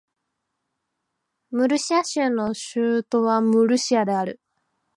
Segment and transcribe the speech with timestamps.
[1.51, 4.41] ムルシア州の州都はムルシアである